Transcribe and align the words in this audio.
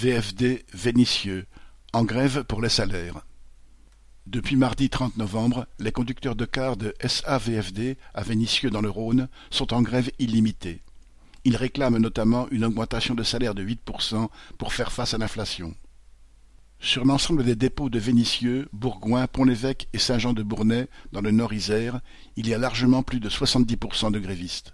VFD 0.00 0.64
Vénissieux, 0.72 1.46
en 1.92 2.04
grève 2.04 2.44
pour 2.44 2.62
les 2.62 2.68
salaires. 2.68 3.26
Depuis 4.28 4.54
mardi 4.54 4.90
30 4.90 5.16
novembre, 5.16 5.66
les 5.80 5.90
conducteurs 5.90 6.36
de 6.36 6.44
cars 6.44 6.76
de 6.76 6.94
SAVFD 7.04 7.96
à 8.14 8.22
Vénissieux 8.22 8.70
dans 8.70 8.80
le 8.80 8.90
Rhône 8.90 9.26
sont 9.50 9.74
en 9.74 9.82
grève 9.82 10.12
illimitée. 10.20 10.82
Ils 11.42 11.56
réclament 11.56 11.98
notamment 11.98 12.46
une 12.52 12.64
augmentation 12.64 13.16
de 13.16 13.24
salaire 13.24 13.56
de 13.56 13.64
8% 13.64 14.28
pour 14.56 14.72
faire 14.72 14.92
face 14.92 15.14
à 15.14 15.18
l'inflation. 15.18 15.74
Sur 16.78 17.04
l'ensemble 17.04 17.42
des 17.42 17.56
dépôts 17.56 17.90
de 17.90 17.98
Vénissieux, 17.98 18.68
Bourgoin, 18.72 19.26
Pont-l'Évêque 19.26 19.88
et 19.94 19.98
Saint-Jean-de-Bournay, 19.98 20.86
dans 21.10 21.22
le 21.22 21.32
Nord-Isère, 21.32 22.02
il 22.36 22.46
y 22.46 22.54
a 22.54 22.58
largement 22.58 23.02
plus 23.02 23.18
de 23.18 23.28
70% 23.28 24.12
de 24.12 24.20
grévistes. 24.20 24.72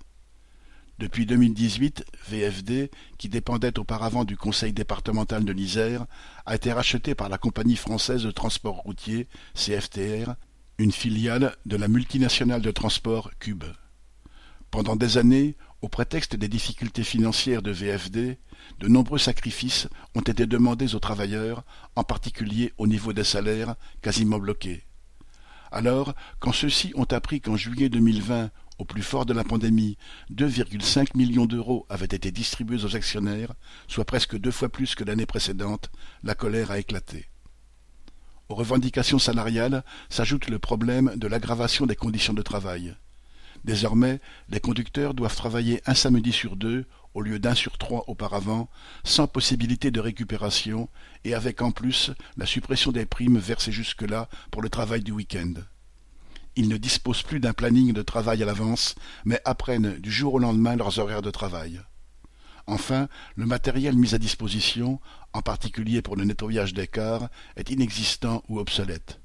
Depuis 0.99 1.27
2018, 1.27 2.05
VFD, 2.29 2.91
qui 3.19 3.29
dépendait 3.29 3.79
auparavant 3.81 4.25
du 4.25 4.37
conseil 4.37 4.73
départemental 4.73 5.45
de 5.45 5.53
l'Isère, 5.53 6.07
a 6.47 6.55
été 6.55 6.73
racheté 6.73 7.17
par 7.17 7.29
la 7.29 7.37
compagnie 7.37 7.77
française 7.77 8.23
de 8.23 8.31
transport 8.31 8.77
routier, 8.77 9.27
CFTR, 9.55 10.35
une 10.79 10.93
filiale 10.93 11.57
de 11.67 11.77
la 11.77 11.89
multinationale 11.89 12.63
de 12.63 12.71
transport 12.71 13.31
Cube. 13.41 13.65
Pendant 14.71 14.95
des 14.95 15.19
années, 15.19 15.57
au 15.83 15.89
prétexte 15.89 16.37
des 16.37 16.49
difficultés 16.49 17.05
financières 17.05 17.63
de 17.63 17.73
VFD, 17.73 18.39
de 18.79 18.89
nombreux 18.89 19.19
sacrifices 19.19 19.89
ont 20.15 20.21
été 20.21 20.47
demandés 20.47 20.95
aux 20.95 21.01
travailleurs, 21.01 21.65
en 21.97 22.05
particulier 22.05 22.73
au 22.79 22.87
niveau 22.87 23.13
des 23.13 23.25
salaires, 23.25 23.75
quasiment 24.01 24.39
bloqués. 24.39 24.85
Alors, 25.71 26.15
quand 26.39 26.53
ceux-ci 26.53 26.93
ont 26.95 27.05
appris 27.11 27.41
qu'en 27.41 27.57
juillet 27.57 27.89
2020, 27.89 28.51
au 28.79 28.85
plus 28.85 29.03
fort 29.03 29.27
de 29.27 29.33
la 29.33 29.45
pandémie, 29.45 29.97
2,5 30.33 31.17
millions 31.17 31.47
d'euros 31.47 31.87
avaient 31.89 32.07
été 32.07 32.31
distribués 32.31 32.85
aux 32.85 32.97
actionnaires, 32.97 33.55
soit 33.89 34.05
presque 34.05 34.37
deux 34.37 34.51
fois 34.51 34.69
plus 34.69 34.95
que 34.95 35.05
l'année 35.05 35.27
précédente, 35.27 35.91
la 36.23 36.35
colère 36.35 36.71
a 36.71 36.79
éclaté. 36.79 37.29
Aux 38.49 38.55
revendications 38.55 39.19
salariales 39.19 39.85
s'ajoute 40.11 40.49
le 40.49 40.59
problème 40.59 41.13
de 41.17 41.27
l'aggravation 41.29 41.87
des 41.87 41.97
conditions 41.97 42.35
de 42.35 42.43
travail. 42.43 42.95
Désormais, 43.65 44.21
les 44.51 44.61
conducteurs 44.61 45.15
doivent 45.15 45.37
travailler 45.37 45.81
un 45.87 45.95
samedi 45.95 46.33
sur 46.33 46.57
deux 46.57 46.85
au 47.15 47.23
lieu 47.23 47.39
d'un 47.39 47.55
sur 47.55 47.79
trois 47.79 48.05
auparavant, 48.09 48.69
sans 49.05 49.27
possibilité 49.27 49.91
de 49.91 50.01
récupération 50.01 50.91
et 51.25 51.35
avec 51.35 51.63
en 51.63 51.71
plus 51.71 52.11
la 52.37 52.45
suppression 52.45 52.93
des 52.93 53.07
primes 53.07 53.39
versées 53.39 53.73
jusque-là 53.73 54.29
pour 54.51 54.61
le 54.61 54.69
travail 54.69 55.03
du 55.03 55.13
week-end. 55.13 55.55
Ils 56.57 56.69
ne 56.69 56.77
disposent 56.77 57.23
plus 57.23 57.41
d'un 57.41 57.53
planning 57.53 57.93
de 57.93 58.03
travail 58.03 58.43
à 58.43 58.47
l'avance, 58.47 58.95
mais 59.25 59.41
apprennent 59.45 59.99
du 59.99 60.13
jour 60.13 60.35
au 60.35 60.39
lendemain 60.39 60.77
leurs 60.77 60.99
horaires 60.99 61.23
de 61.23 61.31
travail. 61.31 61.81
Enfin, 62.67 63.09
le 63.37 63.45
matériel 63.45 63.97
mis 63.97 64.15
à 64.15 64.19
disposition, 64.19 65.01
en 65.33 65.43
particulier 65.43 66.01
pour 66.01 66.17
le 66.17 66.25
nettoyage 66.25 66.73
des 66.73 66.87
cars, 66.87 67.29
est 67.57 67.71
inexistant 67.71 68.43
ou 68.49 68.59
obsolète. 68.59 69.21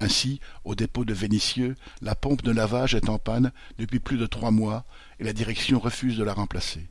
Ainsi, 0.00 0.40
au 0.64 0.74
dépôt 0.74 1.04
de 1.04 1.12
Vénissieux, 1.12 1.76
la 2.00 2.14
pompe 2.14 2.42
de 2.42 2.52
lavage 2.52 2.94
est 2.94 3.10
en 3.10 3.18
panne 3.18 3.52
depuis 3.78 4.00
plus 4.00 4.16
de 4.16 4.26
trois 4.26 4.50
mois 4.50 4.86
et 5.18 5.24
la 5.24 5.34
direction 5.34 5.78
refuse 5.78 6.16
de 6.16 6.24
la 6.24 6.32
remplacer. 6.32 6.88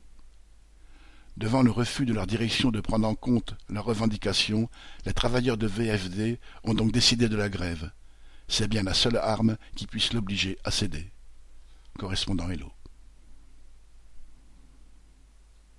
Devant 1.36 1.62
le 1.62 1.70
refus 1.70 2.06
de 2.06 2.12
leur 2.12 2.26
direction 2.26 2.70
de 2.70 2.80
prendre 2.80 3.08
en 3.08 3.14
compte 3.14 3.56
leurs 3.68 3.84
revendications, 3.84 4.68
les 5.06 5.12
travailleurs 5.12 5.56
de 5.56 5.66
VFD 5.66 6.38
ont 6.64 6.74
donc 6.74 6.92
décidé 6.92 7.28
de 7.28 7.36
la 7.36 7.48
grève. 7.48 7.90
C'est 8.52 8.66
bien 8.66 8.82
la 8.82 8.94
seule 8.94 9.16
arme 9.16 9.56
qui 9.76 9.86
puisse 9.86 10.12
l'obliger 10.12 10.58
à 10.64 10.72
céder. 10.72 11.12
Correspondant 11.96 12.50
Hello. 12.50 12.72